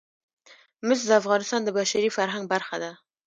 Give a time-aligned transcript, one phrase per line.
[0.87, 2.91] مس د افغانستان د بشري فرهنګ برخه ده.